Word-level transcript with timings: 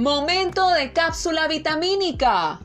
Momento 0.00 0.66
de 0.70 0.94
cápsula 0.94 1.46
vitamínica. 1.46 2.58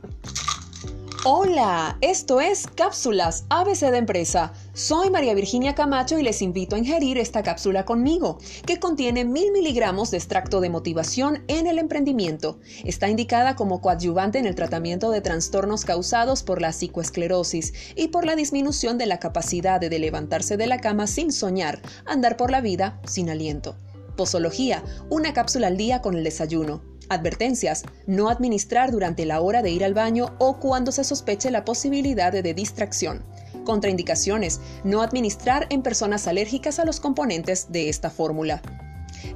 Hola, 1.26 1.98
esto 2.00 2.40
es 2.40 2.66
Cápsulas 2.66 3.44
ABC 3.50 3.92
de 3.92 3.98
Empresa. 3.98 4.54
Soy 4.72 5.10
María 5.10 5.34
Virginia 5.34 5.76
Camacho 5.76 6.18
y 6.18 6.24
les 6.24 6.42
invito 6.42 6.78
a 6.78 6.80
ingerir 6.80 7.18
esta 7.18 7.44
cápsula 7.44 7.84
conmigo, 7.84 8.38
que 8.66 8.80
contiene 8.80 9.26
mil 9.26 9.52
miligramos 9.52 10.12
de 10.12 10.18
extracto 10.18 10.62
de 10.62 10.70
motivación 10.70 11.44
en 11.50 11.68
el 11.68 11.78
emprendimiento. 11.78 12.58
Está 12.86 13.10
indicada 13.10 13.58
como 13.58 13.82
coadyuvante 13.82 14.40
en 14.40 14.46
el 14.46 14.56
tratamiento 14.56 15.12
de 15.12 15.20
trastornos 15.20 15.84
causados 15.84 16.42
por 16.42 16.62
la 16.62 16.72
psicoesclerosis 16.72 17.74
y 17.98 18.08
por 18.08 18.26
la 18.26 18.38
disminución 18.38 18.98
de 18.98 19.08
la 19.08 19.20
capacidad 19.20 19.82
de 19.82 20.00
levantarse 20.00 20.56
de 20.56 20.68
la 20.68 20.80
cama 20.80 21.06
sin 21.06 21.34
soñar, 21.34 21.82
andar 22.06 22.38
por 22.38 22.50
la 22.50 22.62
vida 22.62 23.02
sin 23.06 23.30
aliento. 23.30 23.76
Posología, 24.16 24.82
una 25.10 25.34
cápsula 25.34 25.68
al 25.68 25.76
día 25.76 26.02
con 26.02 26.16
el 26.16 26.24
desayuno. 26.24 26.95
Advertencias. 27.10 27.84
No 28.08 28.30
administrar 28.30 28.92
durante 28.92 29.26
la 29.26 29.42
hora 29.42 29.62
de 29.62 29.72
ir 29.72 29.84
al 29.84 29.94
baño 29.94 30.36
o 30.40 30.60
cuando 30.60 30.92
se 30.92 31.04
sospeche 31.04 31.52
la 31.52 31.66
posibilidad 31.66 32.32
de 32.32 32.54
distracción. 32.54 33.24
Contraindicaciones. 33.64 34.62
No 34.84 35.02
administrar 35.02 35.68
en 35.70 35.82
personas 35.82 36.28
alérgicas 36.28 36.80
a 36.80 36.86
los 36.86 37.00
componentes 37.00 37.72
de 37.72 37.90
esta 37.90 38.10
fórmula. 38.10 38.62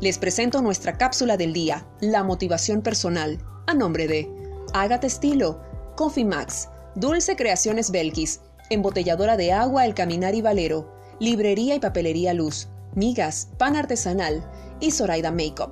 Les 0.02 0.18
presento 0.18 0.62
nuestra 0.62 0.98
cápsula 0.98 1.36
del 1.38 1.54
día, 1.54 1.86
la 2.00 2.24
motivación 2.24 2.82
personal, 2.82 3.40
a 3.68 3.74
nombre 3.74 4.08
de 4.08 4.30
Hágate 4.74 5.08
Estilo, 5.08 5.62
Coffee 5.96 6.26
Max, 6.26 6.70
Dulce 6.96 7.36
Creaciones 7.36 7.92
Belkis, 7.92 8.42
Embotelladora 8.70 9.36
de 9.36 9.52
Agua 9.52 9.86
El 9.86 9.94
Caminar 9.94 10.36
y 10.36 10.42
Valero, 10.42 10.94
Librería 11.20 11.76
y 11.76 11.80
Papelería 11.80 12.34
Luz, 12.34 12.70
Migas, 12.96 13.50
Pan 13.58 13.76
Artesanal 13.76 14.44
y 14.80 14.92
Zoraida 14.92 15.32
Makeup. 15.32 15.72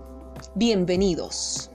Bienvenidos. 0.55 1.71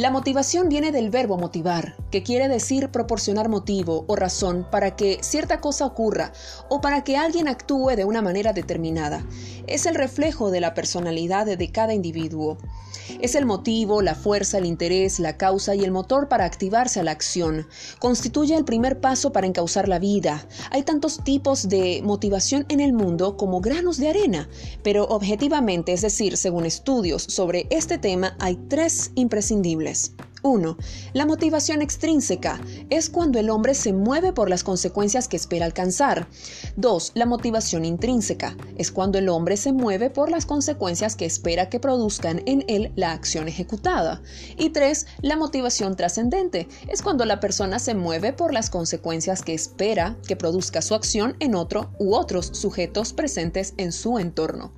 La 0.00 0.10
motivación 0.10 0.70
viene 0.70 0.92
del 0.92 1.10
verbo 1.10 1.36
motivar, 1.36 1.94
que 2.10 2.22
quiere 2.22 2.48
decir 2.48 2.88
proporcionar 2.88 3.50
motivo 3.50 4.06
o 4.08 4.16
razón 4.16 4.66
para 4.70 4.96
que 4.96 5.18
cierta 5.20 5.60
cosa 5.60 5.84
ocurra 5.84 6.32
o 6.70 6.80
para 6.80 7.04
que 7.04 7.18
alguien 7.18 7.48
actúe 7.48 7.90
de 7.96 8.06
una 8.06 8.22
manera 8.22 8.54
determinada. 8.54 9.22
Es 9.66 9.84
el 9.84 9.94
reflejo 9.94 10.50
de 10.50 10.62
la 10.62 10.72
personalidad 10.72 11.44
de 11.44 11.70
cada 11.70 11.92
individuo. 11.92 12.56
Es 13.20 13.34
el 13.34 13.44
motivo, 13.44 14.00
la 14.00 14.14
fuerza, 14.14 14.56
el 14.56 14.64
interés, 14.64 15.20
la 15.20 15.36
causa 15.36 15.74
y 15.74 15.84
el 15.84 15.90
motor 15.90 16.28
para 16.28 16.44
activarse 16.44 17.00
a 17.00 17.02
la 17.02 17.10
acción. 17.10 17.66
Constituye 17.98 18.56
el 18.56 18.64
primer 18.64 19.00
paso 19.00 19.32
para 19.32 19.46
encauzar 19.46 19.88
la 19.88 19.98
vida. 19.98 20.46
Hay 20.70 20.82
tantos 20.82 21.22
tipos 21.22 21.68
de 21.68 22.00
motivación 22.02 22.64
en 22.68 22.80
el 22.80 22.94
mundo 22.94 23.36
como 23.36 23.60
granos 23.60 23.98
de 23.98 24.08
arena, 24.08 24.48
pero 24.82 25.04
objetivamente, 25.04 25.92
es 25.92 26.00
decir, 26.00 26.36
según 26.38 26.64
estudios 26.64 27.22
sobre 27.24 27.66
este 27.70 27.98
tema, 27.98 28.36
hay 28.38 28.56
tres 28.68 29.10
imprescindibles. 29.14 29.89
1. 30.42 30.76
La 31.12 31.26
motivación 31.26 31.82
extrínseca 31.82 32.60
es 32.88 33.10
cuando 33.10 33.38
el 33.38 33.50
hombre 33.50 33.74
se 33.74 33.92
mueve 33.92 34.32
por 34.32 34.48
las 34.48 34.64
consecuencias 34.64 35.28
que 35.28 35.36
espera 35.36 35.66
alcanzar. 35.66 36.28
2. 36.76 37.12
La 37.14 37.26
motivación 37.26 37.84
intrínseca 37.84 38.56
es 38.76 38.90
cuando 38.90 39.18
el 39.18 39.28
hombre 39.28 39.56
se 39.56 39.72
mueve 39.72 40.08
por 40.10 40.30
las 40.30 40.46
consecuencias 40.46 41.16
que 41.16 41.26
espera 41.26 41.68
que 41.68 41.80
produzcan 41.80 42.42
en 42.46 42.64
él 42.68 42.92
la 42.96 43.12
acción 43.12 43.48
ejecutada. 43.48 44.22
Y 44.56 44.70
3. 44.70 45.06
La 45.22 45.36
motivación 45.36 45.96
trascendente 45.96 46.68
es 46.88 47.02
cuando 47.02 47.24
la 47.24 47.40
persona 47.40 47.78
se 47.78 47.94
mueve 47.94 48.32
por 48.32 48.52
las 48.52 48.70
consecuencias 48.70 49.42
que 49.42 49.54
espera 49.54 50.16
que 50.26 50.36
produzca 50.36 50.82
su 50.82 50.94
acción 50.94 51.36
en 51.40 51.54
otro 51.54 51.90
u 51.98 52.14
otros 52.14 52.50
sujetos 52.54 53.12
presentes 53.12 53.74
en 53.76 53.92
su 53.92 54.18
entorno. 54.18 54.72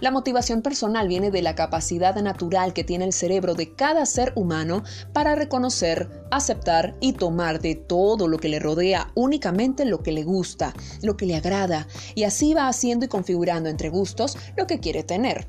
La 0.00 0.10
motivación 0.10 0.60
personal 0.60 1.08
viene 1.08 1.30
de 1.30 1.40
la 1.40 1.54
capacidad 1.54 2.14
natural 2.22 2.72
que 2.74 2.84
tiene 2.84 3.06
el 3.06 3.12
cerebro 3.12 3.54
de 3.54 3.72
cada 3.72 4.04
ser 4.04 4.32
humano 4.34 4.84
para 5.12 5.34
reconocer, 5.34 6.10
aceptar 6.30 6.94
y 7.00 7.14
tomar 7.14 7.60
de 7.60 7.74
todo 7.74 8.28
lo 8.28 8.38
que 8.38 8.48
le 8.48 8.58
rodea 8.58 9.10
únicamente 9.14 9.84
lo 9.84 10.02
que 10.02 10.12
le 10.12 10.24
gusta, 10.24 10.74
lo 11.02 11.16
que 11.16 11.26
le 11.26 11.36
agrada, 11.36 11.88
y 12.14 12.24
así 12.24 12.52
va 12.52 12.68
haciendo 12.68 13.06
y 13.06 13.08
configurando 13.08 13.68
entre 13.68 13.88
gustos 13.88 14.36
lo 14.56 14.66
que 14.66 14.80
quiere 14.80 15.02
tener. 15.02 15.46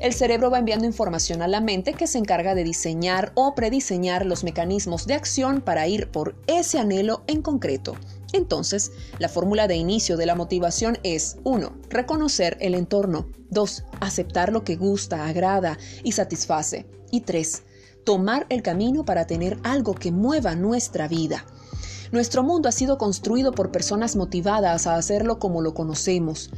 El 0.00 0.12
cerebro 0.12 0.50
va 0.50 0.58
enviando 0.58 0.86
información 0.86 1.40
a 1.40 1.48
la 1.48 1.60
mente 1.60 1.94
que 1.94 2.06
se 2.06 2.18
encarga 2.18 2.54
de 2.54 2.64
diseñar 2.64 3.32
o 3.34 3.54
prediseñar 3.54 4.26
los 4.26 4.42
mecanismos 4.44 5.06
de 5.06 5.14
acción 5.14 5.60
para 5.60 5.86
ir 5.86 6.10
por 6.10 6.34
ese 6.46 6.78
anhelo 6.78 7.22
en 7.26 7.42
concreto. 7.42 7.94
Entonces, 8.34 8.90
la 9.20 9.28
fórmula 9.28 9.68
de 9.68 9.76
inicio 9.76 10.16
de 10.16 10.26
la 10.26 10.34
motivación 10.34 10.98
es 11.04 11.36
1. 11.44 11.72
Reconocer 11.88 12.56
el 12.60 12.74
entorno. 12.74 13.28
2. 13.50 13.84
Aceptar 14.00 14.52
lo 14.52 14.64
que 14.64 14.74
gusta, 14.74 15.26
agrada 15.26 15.78
y 16.02 16.12
satisface. 16.12 16.84
Y 17.12 17.20
3. 17.20 17.62
Tomar 18.04 18.44
el 18.48 18.62
camino 18.62 19.04
para 19.04 19.28
tener 19.28 19.56
algo 19.62 19.94
que 19.94 20.10
mueva 20.10 20.56
nuestra 20.56 21.06
vida. 21.06 21.46
Nuestro 22.10 22.42
mundo 22.42 22.68
ha 22.68 22.72
sido 22.72 22.98
construido 22.98 23.52
por 23.52 23.70
personas 23.70 24.16
motivadas 24.16 24.88
a 24.88 24.96
hacerlo 24.96 25.38
como 25.38 25.62
lo 25.62 25.72
conocemos. 25.72 26.50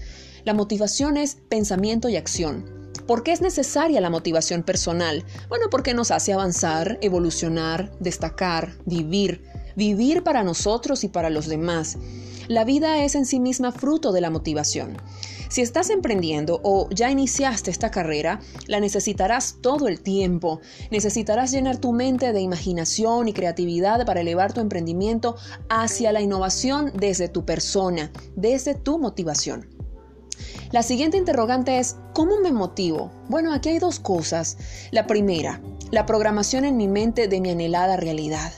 La 0.45 0.55
motivación 0.55 1.19
es 1.19 1.37
pensamiento 1.51 2.09
y 2.09 2.17
acción. 2.17 2.91
¿Por 3.07 3.23
qué 3.23 3.33
es 3.33 3.43
necesaria 3.43 4.01
la 4.01 4.09
motivación 4.09 4.63
personal? 4.63 5.27
Bueno, 5.51 5.67
porque 5.71 5.93
nos 5.93 6.11
hace 6.11 6.33
avanzar, 6.33 6.99
evolucionar, 7.03 7.93
destacar, 8.01 8.73
vivir, 8.87 9.45
vivir 9.77 10.25
para 10.25 10.43
nosotros 10.43 11.05
y 11.05 11.09
para 11.09 11.31
los 11.31 11.47
demás. 11.47 11.97
La 12.49 12.65
vida 12.65 13.05
es 13.05 13.15
en 13.15 13.27
sí 13.27 13.41
misma 13.41 13.73
fruto 13.73 14.13
de 14.13 14.21
la 14.21 14.31
motivación. 14.31 14.97
Si 15.49 15.63
estás 15.63 15.91
emprendiendo 15.91 16.61
o 16.65 16.89
ya 16.91 17.11
iniciaste 17.11 17.71
esta 17.71 17.91
carrera, 17.91 18.41
la 18.67 18.81
necesitarás 18.81 19.59
todo 19.61 19.87
el 19.87 20.01
tiempo. 20.01 20.61
Necesitarás 20.91 21.53
llenar 21.53 21.79
tu 21.79 21.93
mente 21.93 22.33
de 22.33 22.41
imaginación 22.41 23.29
y 23.29 23.33
creatividad 23.33 24.05
para 24.07 24.21
elevar 24.21 24.53
tu 24.53 24.61
emprendimiento 24.61 25.37
hacia 25.69 26.13
la 26.13 26.21
innovación 26.21 26.93
desde 26.95 27.29
tu 27.29 27.45
persona, 27.45 28.11
desde 28.35 28.75
tu 28.75 28.99
motivación. 28.99 29.69
La 30.73 30.83
siguiente 30.83 31.17
interrogante 31.17 31.79
es, 31.79 31.97
¿cómo 32.13 32.39
me 32.41 32.53
motivo? 32.53 33.13
Bueno, 33.29 33.53
aquí 33.53 33.69
hay 33.69 33.79
dos 33.79 34.01
cosas. 34.01 34.59
La 34.91 35.07
primera, 35.07 35.63
la 35.91 36.07
programación 36.07 36.65
en 36.65 36.77
mi 36.77 36.89
mente 36.89 37.29
de 37.29 37.41
mi 37.41 37.51
anhelada 37.51 37.97
realidad. 37.97 38.53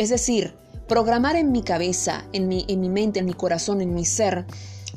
Es 0.00 0.08
decir, 0.08 0.54
programar 0.88 1.36
en 1.36 1.52
mi 1.52 1.62
cabeza, 1.62 2.24
en 2.32 2.48
mi, 2.48 2.64
en 2.68 2.80
mi 2.80 2.88
mente, 2.88 3.20
en 3.20 3.26
mi 3.26 3.34
corazón, 3.34 3.82
en 3.82 3.92
mi 3.92 4.06
ser, 4.06 4.46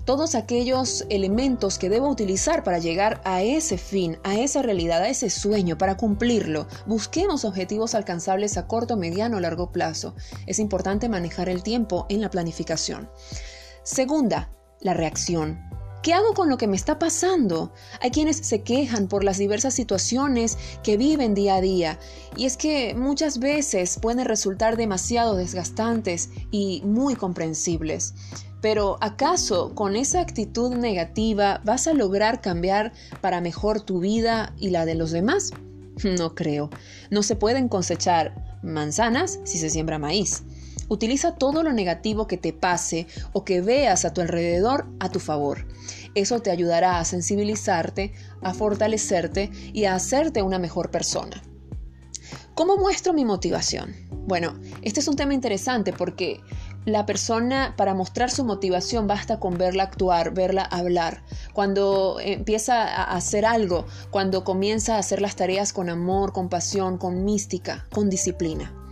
todos 0.06 0.34
aquellos 0.34 1.03
elementos 1.09 1.78
que 1.78 1.90
debo 1.90 2.08
utilizar 2.08 2.64
para 2.64 2.80
llegar 2.80 3.19
a 3.25 3.42
ese 3.42 3.78
fin, 3.78 4.18
a 4.24 4.36
esa 4.36 4.62
realidad, 4.62 5.02
a 5.02 5.09
ese 5.09 5.30
sueño, 5.30 5.78
para 5.78 5.97
cumplirlo. 5.97 6.68
Busquemos 6.86 7.44
objetivos 7.44 7.96
alcanzables 7.96 8.56
a 8.56 8.66
corto, 8.66 8.96
mediano 8.96 9.36
o 9.36 9.40
largo 9.42 9.74
plazo. 9.74 10.16
Es 10.47 10.58
importante 10.58 11.09
manejar 11.09 11.50
el 11.50 11.63
tiempo 11.63 12.06
en 12.08 12.22
la 12.22 12.30
planificación. 12.30 13.09
Segunda, 13.84 14.53
la 14.80 14.94
reacción. 14.94 15.72
¿Qué 16.03 16.14
hago 16.14 16.34
con 16.34 16.50
lo 16.50 16.58
que 16.58 16.68
me 16.68 16.75
está 16.75 17.00
pasando? 17.00 17.72
Hay 18.02 18.12
quienes 18.12 18.36
se 18.36 18.62
quejan 18.62 19.08
por 19.08 19.24
las 19.24 19.38
diversas 19.38 19.74
situaciones 19.74 20.58
que 20.84 20.97
viven 20.97 21.34
día 21.34 21.56
a 21.56 21.62
día 21.62 21.97
y 22.36 22.44
es 22.44 22.58
que 22.58 22.94
muchas 22.94 23.40
veces 23.40 24.00
pueden 24.02 24.25
resultar 24.25 24.75
demasiado 24.75 25.38
desgastantes 25.38 26.30
y 26.52 26.81
muy 26.84 27.16
comprensibles. 27.16 28.16
Pero 28.59 28.97
¿acaso 29.00 29.74
con 29.75 29.96
esa 29.96 30.19
actitud 30.19 30.75
negativa 30.75 31.62
vas 31.63 31.88
a 31.88 31.94
lograr 31.94 32.42
cambiar 32.42 32.92
para 33.22 33.40
mejor 33.40 33.80
tu 33.80 34.02
vida 34.02 34.53
y 34.59 34.72
la 34.72 34.86
de 34.86 34.96
los 34.96 35.12
demás? 35.12 35.52
No 36.03 36.36
creo. 36.36 36.69
No 37.12 37.24
se 37.24 37.38
pueden 37.38 37.69
cosechar 37.69 38.58
manzanas 38.62 39.40
si 39.46 39.58
se 39.58 39.69
siembra 39.69 40.00
maíz. 40.00 40.44
Utiliza 40.94 41.34
todo 41.34 41.64
lo 41.64 41.74
negativo 41.74 42.28
que 42.28 42.38
te 42.38 42.54
pase 42.54 43.08
o 43.31 43.44
que 43.44 43.62
veas 43.62 44.06
a 44.06 44.14
tu 44.14 44.22
alrededor 44.22 44.86
a 45.00 45.09
tu 45.09 45.20
favor. 45.20 45.66
Eso 46.13 46.40
te 46.40 46.51
ayudará 46.51 47.00
a 47.00 47.06
sensibilizarte, 47.06 48.13
a 48.44 48.54
fortalecerte 48.54 49.50
y 49.74 49.86
a 49.86 49.95
hacerte 49.95 50.44
una 50.44 50.60
mejor 50.60 50.92
persona. 50.92 51.42
¿Cómo 52.54 52.78
muestro 52.78 53.12
mi 53.12 53.25
motivación? 53.25 53.95
Bueno, 54.28 54.54
este 54.84 55.00
es 55.00 55.07
un 55.07 55.16
tema 55.16 55.34
interesante 55.34 55.94
porque 55.94 56.42
la 56.86 57.07
persona 57.07 57.74
para 57.75 57.96
mostrar 57.96 58.30
su 58.30 58.44
motivación 58.44 59.07
basta 59.07 59.39
con 59.39 59.57
verla 59.57 59.81
actuar, 59.81 60.31
verla 60.36 60.62
hablar. 60.62 61.24
Cuando 61.54 62.19
empieza 62.19 62.84
a 62.84 63.16
hacer 63.16 63.48
algo, 63.48 63.88
cuando 64.12 64.44
comienza 64.44 64.98
a 64.98 65.00
hacer 65.00 65.24
las 65.24 65.36
tareas 65.36 65.74
con 65.74 65.89
amor, 65.89 66.34
con 66.34 66.50
pasión, 66.50 67.00
con 67.00 67.25
mística, 67.25 67.88
con 67.92 68.12
disciplina. 68.12 68.82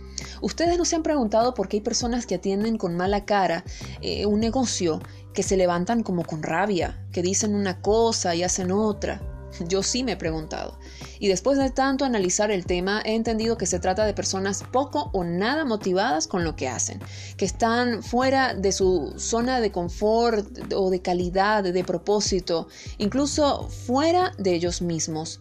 Ustedes 0.42 0.76
no 0.76 0.84
se 0.84 0.96
han 0.96 1.04
preguntado 1.04 1.54
por 1.54 1.68
qué 1.68 1.78
hay 1.78 1.82
personas 1.82 2.26
que 2.26 2.34
atienden 2.34 2.76
con 2.76 2.96
mala 2.96 3.24
cara 3.24 3.64
eh, 4.00 4.26
un 4.26 4.40
negocio, 4.40 5.00
que 5.32 5.44
se 5.44 5.56
levantan 5.56 6.02
como 6.02 6.24
con 6.24 6.42
rabia, 6.42 7.06
que 7.12 7.22
dicen 7.22 7.54
una 7.54 7.80
cosa 7.80 8.34
y 8.34 8.42
hacen 8.42 8.72
otra. 8.72 9.22
Yo 9.68 9.82
sí 9.82 10.02
me 10.02 10.12
he 10.12 10.16
preguntado. 10.16 10.78
Y 11.20 11.28
después 11.28 11.58
de 11.58 11.70
tanto 11.70 12.04
analizar 12.04 12.50
el 12.50 12.66
tema, 12.66 13.02
he 13.04 13.14
entendido 13.14 13.56
que 13.56 13.66
se 13.66 13.78
trata 13.78 14.04
de 14.04 14.14
personas 14.14 14.64
poco 14.72 15.10
o 15.12 15.24
nada 15.24 15.64
motivadas 15.64 16.26
con 16.26 16.42
lo 16.42 16.56
que 16.56 16.68
hacen, 16.68 17.00
que 17.36 17.44
están 17.44 18.02
fuera 18.02 18.54
de 18.54 18.72
su 18.72 19.14
zona 19.18 19.60
de 19.60 19.70
confort 19.70 20.72
o 20.74 20.90
de 20.90 21.02
calidad, 21.02 21.62
de 21.62 21.84
propósito, 21.84 22.66
incluso 22.98 23.68
fuera 23.68 24.32
de 24.38 24.54
ellos 24.54 24.82
mismos. 24.82 25.38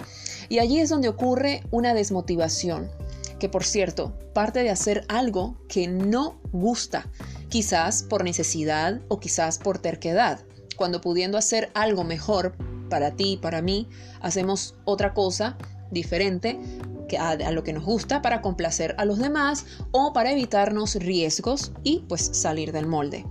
Y 0.49 0.59
allí 0.59 0.79
es 0.79 0.89
donde 0.89 1.09
ocurre 1.09 1.63
una 1.71 1.93
desmotivación, 1.93 2.91
que 3.41 3.49
por 3.49 3.63
cierto, 3.63 4.13
parte 4.35 4.61
de 4.61 4.69
hacer 4.69 5.03
algo 5.09 5.57
que 5.67 5.87
no 5.87 6.39
gusta, 6.51 7.09
quizás 7.49 8.03
por 8.03 8.23
necesidad 8.23 9.01
o 9.07 9.19
quizás 9.19 9.57
por 9.57 9.79
terquedad, 9.79 10.41
cuando 10.77 11.01
pudiendo 11.01 11.39
hacer 11.39 11.71
algo 11.73 12.03
mejor 12.03 12.53
para 12.87 13.15
ti, 13.15 13.39
para 13.41 13.63
mí, 13.63 13.89
hacemos 14.19 14.75
otra 14.85 15.15
cosa 15.15 15.57
diferente 15.89 16.59
que 17.09 17.17
a, 17.17 17.35
lo 17.51 17.63
que 17.63 17.73
nos 17.73 17.83
gusta 17.83 18.21
para 18.21 18.43
complacer 18.43 18.93
a 18.99 19.05
los 19.05 19.17
demás 19.17 19.65
o 19.89 20.13
para 20.13 20.31
evitarnos 20.31 20.93
riesgos 20.93 21.71
y 21.81 22.05
pues 22.07 22.29
salir 22.33 22.71
del 22.71 22.85
molde. 22.85 23.25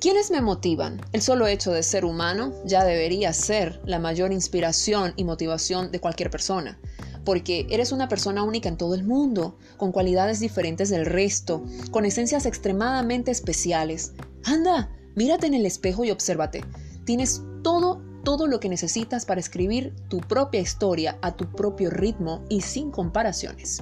¿Quiénes 0.00 0.30
me 0.30 0.40
motivan? 0.40 0.98
El 1.12 1.20
solo 1.20 1.46
hecho 1.46 1.72
de 1.72 1.82
ser 1.82 2.06
humano 2.06 2.54
ya 2.64 2.84
debería 2.84 3.34
ser 3.34 3.82
la 3.84 3.98
mayor 3.98 4.32
inspiración 4.32 5.12
y 5.16 5.24
motivación 5.24 5.92
de 5.92 6.00
cualquier 6.00 6.30
persona, 6.30 6.80
porque 7.24 7.66
eres 7.70 7.92
una 7.92 8.08
persona 8.08 8.42
única 8.42 8.68
en 8.68 8.76
todo 8.76 8.94
el 8.94 9.04
mundo, 9.04 9.56
con 9.76 9.92
cualidades 9.92 10.40
diferentes 10.40 10.88
del 10.90 11.06
resto, 11.06 11.64
con 11.90 12.04
esencias 12.04 12.46
extremadamente 12.46 13.30
especiales. 13.30 14.12
Anda, 14.44 14.90
mírate 15.14 15.46
en 15.46 15.54
el 15.54 15.66
espejo 15.66 16.04
y 16.04 16.10
obsérvate. 16.10 16.64
Tienes 17.04 17.42
todo 17.62 18.02
todo 18.24 18.46
lo 18.46 18.60
que 18.60 18.68
necesitas 18.68 19.24
para 19.24 19.40
escribir 19.40 19.94
tu 20.08 20.20
propia 20.20 20.60
historia 20.60 21.18
a 21.22 21.32
tu 21.36 21.50
propio 21.50 21.90
ritmo 21.90 22.44
y 22.48 22.60
sin 22.60 22.90
comparaciones. 22.90 23.80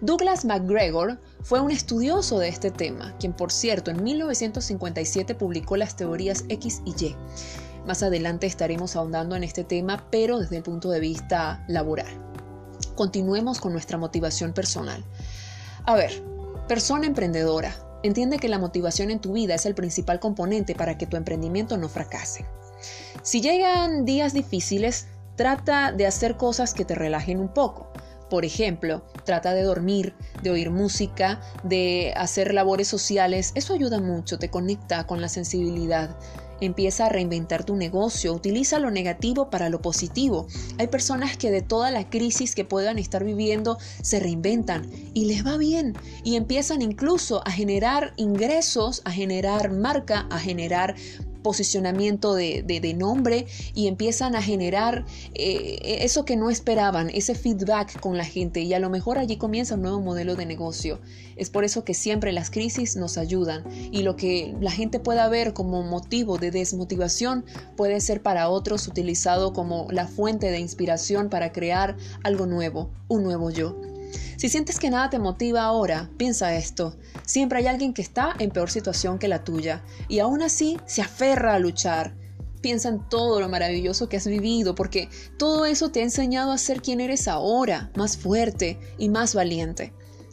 Douglas 0.00 0.44
McGregor 0.44 1.18
fue 1.42 1.60
un 1.60 1.70
estudioso 1.70 2.38
de 2.38 2.48
este 2.48 2.70
tema, 2.70 3.16
quien 3.18 3.32
por 3.32 3.50
cierto 3.50 3.90
en 3.90 4.02
1957 4.02 5.34
publicó 5.34 5.76
las 5.76 5.96
teorías 5.96 6.44
X 6.48 6.82
y 6.84 6.90
Y. 7.02 7.16
Más 7.86 8.02
adelante 8.02 8.46
estaremos 8.46 8.94
ahondando 8.96 9.36
en 9.36 9.44
este 9.44 9.64
tema, 9.64 10.06
pero 10.10 10.38
desde 10.38 10.58
el 10.58 10.62
punto 10.62 10.90
de 10.90 11.00
vista 11.00 11.64
laboral. 11.68 12.35
Continuemos 12.94 13.60
con 13.60 13.72
nuestra 13.72 13.98
motivación 13.98 14.52
personal. 14.52 15.04
A 15.84 15.94
ver, 15.94 16.22
persona 16.68 17.06
emprendedora, 17.06 17.74
entiende 18.02 18.38
que 18.38 18.48
la 18.48 18.58
motivación 18.58 19.10
en 19.10 19.20
tu 19.20 19.32
vida 19.32 19.54
es 19.54 19.66
el 19.66 19.74
principal 19.74 20.20
componente 20.20 20.74
para 20.74 20.98
que 20.98 21.06
tu 21.06 21.16
emprendimiento 21.16 21.76
no 21.76 21.88
fracase. 21.88 22.46
Si 23.22 23.40
llegan 23.40 24.04
días 24.04 24.32
difíciles, 24.32 25.06
trata 25.36 25.92
de 25.92 26.06
hacer 26.06 26.36
cosas 26.36 26.74
que 26.74 26.84
te 26.84 26.94
relajen 26.94 27.40
un 27.40 27.48
poco. 27.48 27.90
Por 28.30 28.44
ejemplo, 28.44 29.02
trata 29.24 29.54
de 29.54 29.62
dormir, 29.62 30.14
de 30.42 30.50
oír 30.50 30.70
música, 30.70 31.40
de 31.62 32.12
hacer 32.16 32.52
labores 32.52 32.88
sociales. 32.88 33.52
Eso 33.54 33.74
ayuda 33.74 34.00
mucho, 34.00 34.38
te 34.38 34.50
conecta 34.50 35.06
con 35.06 35.20
la 35.20 35.28
sensibilidad. 35.28 36.16
Empieza 36.60 37.06
a 37.06 37.08
reinventar 37.08 37.64
tu 37.64 37.76
negocio, 37.76 38.32
utiliza 38.32 38.78
lo 38.78 38.90
negativo 38.90 39.50
para 39.50 39.68
lo 39.68 39.82
positivo. 39.82 40.46
Hay 40.78 40.88
personas 40.88 41.36
que 41.36 41.50
de 41.50 41.62
toda 41.62 41.90
la 41.90 42.08
crisis 42.08 42.54
que 42.54 42.64
puedan 42.64 42.98
estar 42.98 43.24
viviendo 43.24 43.78
se 44.02 44.20
reinventan 44.20 44.90
y 45.14 45.26
les 45.26 45.46
va 45.46 45.56
bien 45.56 45.94
y 46.24 46.36
empiezan 46.36 46.82
incluso 46.82 47.46
a 47.46 47.50
generar 47.50 48.12
ingresos, 48.16 49.02
a 49.04 49.10
generar 49.10 49.70
marca, 49.72 50.26
a 50.30 50.38
generar 50.38 50.94
posicionamiento 51.46 52.34
de, 52.34 52.94
nombre 52.98 53.46
y 53.72 53.86
empiezan 53.86 54.34
a 54.34 54.42
generar 54.42 55.06
eh, 55.32 56.00
eso 56.02 56.24
que 56.24 56.34
no 56.34 56.50
esperaban, 56.50 57.08
ese 57.10 57.36
feedback 57.36 58.00
con 58.00 58.16
la 58.16 58.24
gente 58.24 58.62
y 58.62 58.74
a 58.74 58.80
lo 58.80 58.90
mejor 58.90 59.16
allí 59.16 59.36
comienza 59.36 59.76
un 59.76 59.82
nuevo 59.82 60.00
modelo 60.00 60.34
de 60.34 60.44
negocio. 60.44 60.98
Es 61.36 61.48
por 61.48 61.62
eso 61.62 61.84
que 61.84 61.94
siempre 61.94 62.32
las 62.32 62.50
crisis 62.50 62.96
nos 62.96 63.16
ayudan 63.16 63.62
y 63.92 64.02
lo 64.02 64.16
que 64.16 64.56
la 64.60 64.72
gente 64.72 64.98
pueda 64.98 65.28
ver 65.28 65.52
como 65.52 65.84
motivo 65.84 66.36
de 66.36 66.50
desmotivación 66.50 67.44
puede 67.76 68.00
ser 68.00 68.22
para 68.22 68.48
otros 68.48 68.88
utilizado 68.88 69.52
como 69.52 69.86
la 69.92 70.08
fuente 70.08 70.50
de 70.50 70.58
inspiración 70.58 71.28
para 71.30 71.52
crear 71.52 71.96
algo 72.24 72.46
nuevo, 72.46 72.90
un 73.06 73.22
nuevo 73.22 73.50
yo. 73.52 73.95
Si 74.36 74.48
sientes 74.48 74.78
que 74.78 74.90
nada 74.90 75.10
te 75.10 75.18
motiva 75.18 75.62
ahora, 75.62 76.10
piensa 76.16 76.54
esto. 76.54 76.96
Siempre 77.24 77.58
hay 77.58 77.66
alguien 77.66 77.94
que 77.94 78.02
está 78.02 78.34
en 78.38 78.50
peor 78.50 78.70
situación 78.70 79.18
que 79.18 79.28
la 79.28 79.44
tuya 79.44 79.82
y 80.08 80.18
aún 80.18 80.42
así 80.42 80.78
se 80.86 81.02
aferra 81.02 81.54
a 81.54 81.58
luchar. 81.58 82.14
Piensa 82.60 82.88
en 82.88 83.08
todo 83.08 83.40
lo 83.40 83.48
maravilloso 83.48 84.08
que 84.08 84.16
has 84.16 84.26
vivido 84.26 84.74
porque 84.74 85.08
todo 85.38 85.66
eso 85.66 85.90
te 85.90 86.00
ha 86.00 86.04
enseñado 86.04 86.52
a 86.52 86.58
ser 86.58 86.82
quien 86.82 87.00
eres 87.00 87.28
ahora, 87.28 87.90
más 87.96 88.16
fuerte 88.16 88.78
y 88.98 89.08
más 89.08 89.34
valiente. 89.34 89.92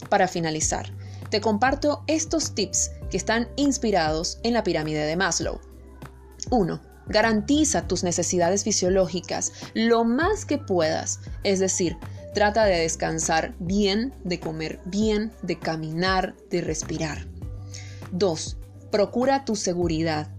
Para 0.09 0.27
finalizar, 0.27 0.91
te 1.29 1.41
comparto 1.41 2.03
estos 2.07 2.53
tips 2.53 2.91
que 3.09 3.17
están 3.17 3.47
inspirados 3.55 4.39
en 4.43 4.53
la 4.53 4.63
pirámide 4.63 5.05
de 5.05 5.15
Maslow. 5.15 5.59
1. 6.49 6.81
Garantiza 7.07 7.87
tus 7.87 8.03
necesidades 8.03 8.63
fisiológicas 8.63 9.51
lo 9.73 10.03
más 10.03 10.45
que 10.45 10.57
puedas, 10.57 11.19
es 11.43 11.59
decir, 11.59 11.97
Trata 12.33 12.65
de 12.65 12.79
descansar 12.79 13.53
bien, 13.59 14.13
de 14.23 14.39
comer 14.39 14.79
bien, 14.85 15.31
de 15.43 15.59
caminar, 15.59 16.35
de 16.49 16.61
respirar. 16.61 17.27
2. 18.11 18.57
Procura 18.91 19.45
tu 19.45 19.55
seguridad. 19.55 20.29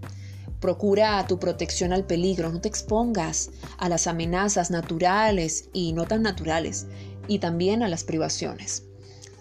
Procura 0.60 1.24
tu 1.26 1.38
protección 1.38 1.92
al 1.92 2.04
peligro. 2.04 2.50
No 2.50 2.60
te 2.60 2.68
expongas 2.68 3.50
a 3.78 3.88
las 3.88 4.06
amenazas 4.06 4.70
naturales 4.70 5.68
y 5.72 5.92
no 5.92 6.04
tan 6.04 6.22
naturales 6.22 6.86
y 7.28 7.38
también 7.38 7.82
a 7.82 7.88
las 7.88 8.02
privaciones. 8.02 8.82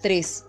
3. 0.02 0.44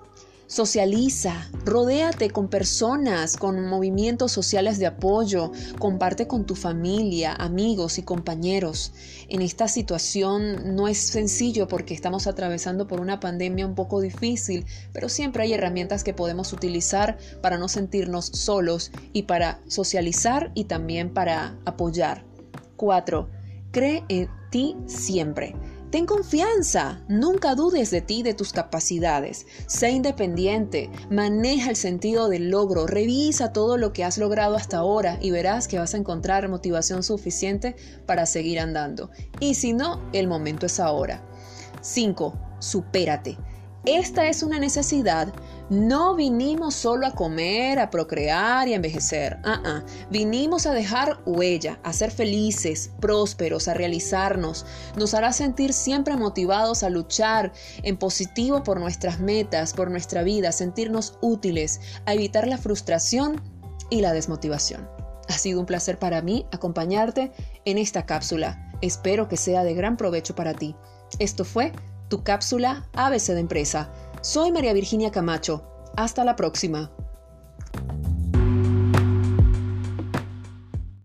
Socializa, 0.48 1.50
rodéate 1.66 2.30
con 2.30 2.50
personas, 2.50 3.36
con 3.36 3.68
movimientos 3.68 4.32
sociales 4.32 4.78
de 4.78 4.86
apoyo, 4.86 5.52
comparte 5.80 6.28
con 6.28 6.46
tu 6.46 6.54
familia, 6.54 7.34
amigos 7.34 7.98
y 7.98 8.04
compañeros. 8.04 8.94
En 9.28 9.42
esta 9.42 9.68
situación 9.68 10.76
no 10.76 10.88
es 10.88 11.00
sencillo 11.00 11.68
porque 11.68 11.96
estamos 11.96 12.28
atravesando 12.28 12.88
por 12.88 13.02
una 13.02 13.20
pandemia 13.20 13.66
un 13.66 13.74
poco 13.74 14.02
difícil, 14.02 14.68
pero 14.94 15.10
siempre 15.10 15.42
hay 15.42 15.54
herramientas 15.54 16.04
que 16.04 16.14
podemos 16.14 16.54
utilizar 16.54 17.18
para 17.42 17.58
no 17.58 17.68
sentirnos 17.68 18.28
solos 18.28 18.92
y 19.14 19.24
para 19.24 19.62
socializar 19.68 20.52
y 20.54 20.66
también 20.66 21.12
para 21.12 21.58
apoyar. 21.66 22.24
4. 22.78 23.28
Cree 23.72 24.04
en 24.10 24.30
ti 24.52 24.78
siempre. 24.86 25.56
Ten 25.96 26.06
confianza, 26.06 27.00
nunca 27.08 27.56
dudes 27.56 27.90
de 27.90 28.02
ti, 28.02 28.22
de 28.22 28.34
tus 28.34 28.52
capacidades. 28.52 29.48
Sé 29.66 29.92
independiente, 29.92 30.90
maneja 31.10 31.70
el 31.70 31.78
sentido 31.78 32.28
del 32.28 32.50
logro, 32.50 32.86
revisa 32.86 33.54
todo 33.54 33.78
lo 33.78 33.94
que 33.94 34.04
has 34.04 34.18
logrado 34.18 34.58
hasta 34.58 34.80
ahora 34.80 35.18
y 35.22 35.32
verás 35.32 35.70
que 35.70 35.80
vas 35.80 35.94
a 35.94 35.98
encontrar 35.98 36.50
motivación 36.50 37.02
suficiente 37.02 37.78
para 38.06 38.26
seguir 38.26 38.60
andando. 38.60 39.10
Y 39.40 39.56
si 39.56 39.72
no, 39.72 40.02
el 40.12 40.28
momento 40.28 40.66
es 40.66 40.82
ahora. 40.82 41.24
5. 41.80 42.38
Supérate. 42.60 43.38
Esta 43.86 44.28
es 44.28 44.44
una 44.44 44.60
necesidad. 44.60 45.32
No 45.70 46.16
vinimos 46.16 46.76
solo 46.76 47.08
a 47.08 47.12
comer, 47.12 47.80
a 47.80 47.90
procrear 47.90 48.68
y 48.68 48.74
a 48.74 48.76
envejecer. 48.76 49.40
Ah. 49.44 49.84
Vinimos 50.12 50.68
a 50.68 50.74
dejar 50.74 51.20
huella, 51.26 51.80
a 51.84 51.92
ser 51.92 52.12
felices, 52.12 52.92
prósperos, 53.02 53.68
a 53.68 53.74
realizarnos. 53.74 54.66
Nos 54.96 55.16
hará 55.16 55.34
sentir 55.34 55.74
siempre 55.74 56.16
motivados 56.18 56.84
a 56.84 56.90
luchar 56.90 57.52
en 57.82 57.98
positivo 57.98 58.64
por 58.64 58.80
nuestras 58.80 59.20
metas, 59.20 59.74
por 59.74 59.90
nuestra 59.90 60.22
vida, 60.22 60.52
sentirnos 60.52 61.18
útiles, 61.22 61.82
a 62.06 62.14
evitar 62.14 62.48
la 62.48 62.60
frustración 62.60 63.42
y 63.90 64.02
la 64.02 64.14
desmotivación. 64.14 64.88
Ha 65.28 65.38
sido 65.38 65.60
un 65.60 65.66
placer 65.66 65.98
para 65.98 66.22
mí 66.22 66.46
acompañarte 66.52 67.32
en 67.66 67.80
esta 67.80 68.06
cápsula. 68.06 68.72
Espero 68.82 69.28
que 69.28 69.38
sea 69.38 69.64
de 69.64 69.74
gran 69.74 69.98
provecho 69.98 70.36
para 70.36 70.54
ti. 70.54 70.76
Esto 71.18 71.44
fue 71.44 71.72
tu 72.08 72.24
cápsula 72.24 72.88
ABC 72.94 73.34
de 73.34 73.40
empresa. 73.40 73.90
Soy 74.26 74.52
María 74.52 74.74
Virginia 74.74 75.12
Camacho. 75.12 75.62
Hasta 75.96 76.24
la 76.24 76.36
próxima. 76.36 76.90